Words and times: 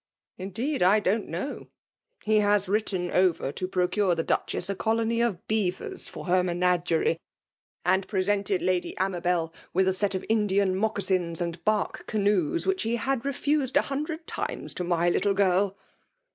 '* 0.23 0.37
Indeed 0.45 0.81
I 0.81 0.99
don't 0.99 1.27
know. 1.27 1.67
He 2.23 2.37
has 2.37 2.65
writtan 2.65 3.11
over 3.11 3.51
to 3.51 3.67
ppocare 3.67 4.15
the 4.15 4.23
Dochessu 4.23 4.75
colony 4.75 5.21
of 5.21 5.47
beavers 5.47 6.09
fbr 6.09 6.25
her 6.25 6.41
menageae; 6.41 7.17
and 7.85 8.07
presented 8.07 8.63
Lady 8.63 8.97
Ama 8.97 9.21
i>el 9.21 9.53
with 9.75 9.87
a 9.87 9.93
set 9.93 10.15
of 10.15 10.25
Indian 10.27 10.73
mocassins 10.75 11.39
and 11.39 11.63
bade 11.63 12.07
canoes, 12.07 12.63
v/bitk 12.63 12.81
he 12.81 12.95
had 12.95 13.23
raised 13.23 13.77
a 13.77 13.81
hundmd 13.81 14.21
ttmes 14.25 14.73
to 14.73 14.83
my 14.83 15.07
little 15.07 15.35
girl." 15.35 15.77